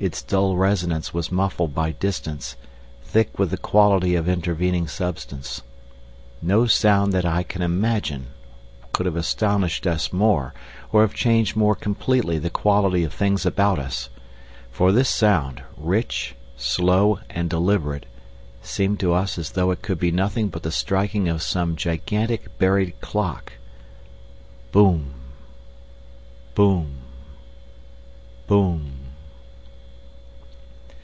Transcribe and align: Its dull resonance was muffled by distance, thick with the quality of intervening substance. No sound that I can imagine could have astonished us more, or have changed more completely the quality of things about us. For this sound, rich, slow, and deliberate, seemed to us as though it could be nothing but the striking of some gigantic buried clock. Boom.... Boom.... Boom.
Its 0.00 0.22
dull 0.22 0.56
resonance 0.56 1.12
was 1.12 1.32
muffled 1.32 1.74
by 1.74 1.90
distance, 1.90 2.54
thick 3.02 3.36
with 3.36 3.50
the 3.50 3.56
quality 3.58 4.14
of 4.14 4.28
intervening 4.28 4.86
substance. 4.86 5.60
No 6.40 6.66
sound 6.66 7.12
that 7.12 7.24
I 7.24 7.42
can 7.42 7.62
imagine 7.62 8.28
could 8.92 9.06
have 9.06 9.16
astonished 9.16 9.88
us 9.88 10.12
more, 10.12 10.54
or 10.92 11.00
have 11.00 11.14
changed 11.14 11.56
more 11.56 11.74
completely 11.74 12.38
the 12.38 12.48
quality 12.48 13.02
of 13.02 13.12
things 13.12 13.44
about 13.44 13.80
us. 13.80 14.08
For 14.70 14.92
this 14.92 15.08
sound, 15.08 15.64
rich, 15.76 16.36
slow, 16.56 17.18
and 17.28 17.50
deliberate, 17.50 18.06
seemed 18.62 19.00
to 19.00 19.12
us 19.14 19.36
as 19.36 19.50
though 19.50 19.72
it 19.72 19.82
could 19.82 19.98
be 19.98 20.12
nothing 20.12 20.46
but 20.46 20.62
the 20.62 20.70
striking 20.70 21.26
of 21.28 21.42
some 21.42 21.74
gigantic 21.74 22.56
buried 22.58 23.00
clock. 23.00 23.54
Boom.... 24.70 25.10
Boom.... 26.54 26.98
Boom. 28.46 28.92